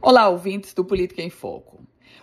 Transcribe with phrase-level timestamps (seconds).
[0.00, 1.80] Olá, ouvintes do Política em Foco.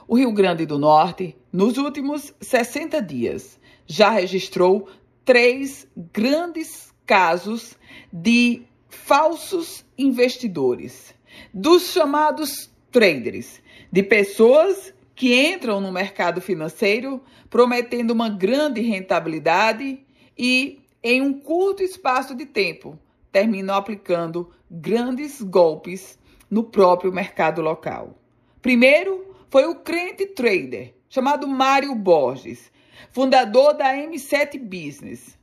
[0.07, 4.87] O Rio Grande do Norte, nos últimos 60 dias, já registrou
[5.25, 7.75] três grandes casos
[8.11, 11.15] de falsos investidores,
[11.51, 13.59] dos chamados traders,
[13.91, 19.99] de pessoas que entram no mercado financeiro prometendo uma grande rentabilidade
[20.37, 22.99] e, em um curto espaço de tempo,
[23.31, 26.19] terminam aplicando grandes golpes
[26.53, 28.15] no próprio mercado local.
[28.61, 32.71] Primeiro foi o crente trader, chamado Mário Borges,
[33.11, 35.35] fundador da M7 Business.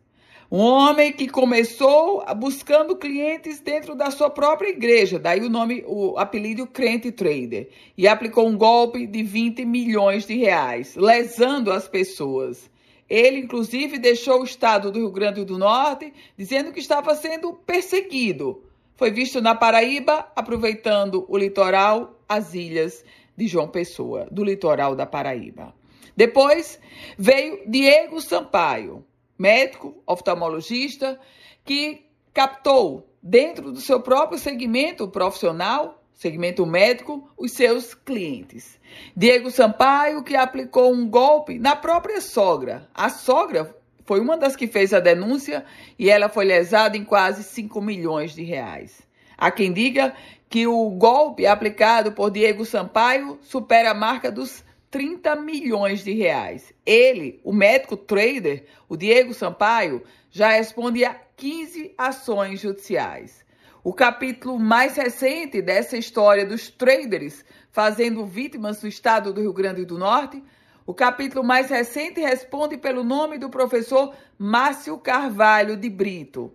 [0.48, 6.16] Um homem que começou buscando clientes dentro da sua própria igreja, daí o nome, o
[6.16, 7.68] apelido crente trader,
[7.98, 12.70] e aplicou um golpe de 20 milhões de reais, lesando as pessoas.
[13.08, 18.69] Ele, inclusive, deixou o estado do Rio Grande do Norte, dizendo que estava sendo perseguido.
[19.00, 23.02] Foi visto na Paraíba, aproveitando o litoral, as ilhas
[23.34, 25.74] de João Pessoa, do litoral da Paraíba.
[26.14, 26.78] Depois
[27.16, 29.02] veio Diego Sampaio,
[29.38, 31.18] médico, oftalmologista,
[31.64, 38.78] que captou dentro do seu próprio segmento profissional, segmento médico, os seus clientes.
[39.16, 42.86] Diego Sampaio, que aplicou um golpe na própria sogra.
[42.92, 43.74] A sogra
[44.10, 45.64] foi uma das que fez a denúncia
[45.96, 49.02] e ela foi lesada em quase 5 milhões de reais.
[49.38, 50.12] Há quem diga
[50.48, 56.74] que o golpe aplicado por Diego Sampaio supera a marca dos 30 milhões de reais.
[56.84, 63.44] Ele, o médico trader, o Diego Sampaio, já responde a 15 ações judiciais.
[63.84, 69.84] O capítulo mais recente dessa história dos traders fazendo vítimas no estado do Rio Grande
[69.84, 70.42] do Norte,
[70.86, 76.52] o capítulo mais recente responde pelo nome do professor Márcio Carvalho de Brito,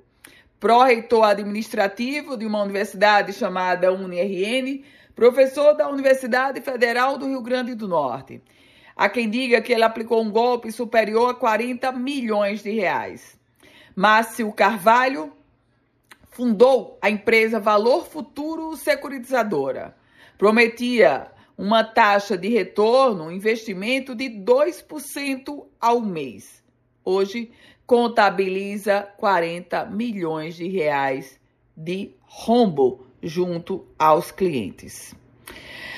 [0.60, 4.84] pró-reitor administrativo de uma universidade chamada UniRN,
[5.16, 8.42] professor da Universidade Federal do Rio Grande do Norte.
[8.96, 13.38] Há quem diga que ele aplicou um golpe superior a 40 milhões de reais.
[13.96, 15.32] Márcio Carvalho
[16.32, 19.96] fundou a empresa Valor Futuro Securitizadora.
[20.38, 26.64] Prometia uma taxa de retorno, um investimento de 2% ao mês.
[27.04, 27.52] Hoje
[27.86, 31.40] contabiliza 40 milhões de reais
[31.76, 35.16] de rombo junto aos clientes.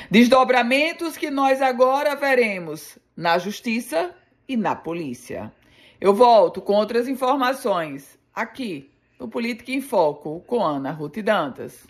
[0.09, 4.13] Desdobramentos que nós agora veremos na justiça
[4.47, 5.51] e na polícia.
[5.99, 8.89] Eu volto com outras informações aqui
[9.19, 11.87] no Política em Foco com Ana Ruth Dantas.